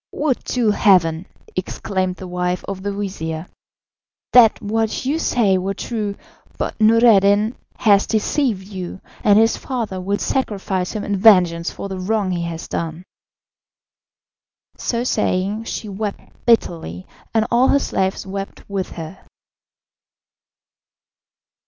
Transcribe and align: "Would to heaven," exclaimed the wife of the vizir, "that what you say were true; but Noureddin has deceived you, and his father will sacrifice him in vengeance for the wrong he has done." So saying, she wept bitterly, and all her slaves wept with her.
"Would 0.13 0.43
to 0.45 0.71
heaven," 0.71 1.27
exclaimed 1.55 2.15
the 2.15 2.27
wife 2.27 2.65
of 2.67 2.81
the 2.81 2.91
vizir, 2.91 3.45
"that 4.33 4.59
what 4.59 5.05
you 5.05 5.19
say 5.19 5.59
were 5.59 5.75
true; 5.75 6.15
but 6.57 6.73
Noureddin 6.81 7.53
has 7.77 8.07
deceived 8.07 8.65
you, 8.67 8.99
and 9.23 9.37
his 9.37 9.57
father 9.57 10.01
will 10.01 10.17
sacrifice 10.17 10.93
him 10.93 11.03
in 11.03 11.17
vengeance 11.17 11.69
for 11.69 11.87
the 11.87 11.99
wrong 11.99 12.31
he 12.31 12.41
has 12.45 12.67
done." 12.67 13.03
So 14.75 15.03
saying, 15.03 15.65
she 15.65 15.87
wept 15.87 16.19
bitterly, 16.47 17.05
and 17.31 17.45
all 17.51 17.67
her 17.67 17.77
slaves 17.77 18.25
wept 18.25 18.67
with 18.67 18.93
her. 18.93 19.23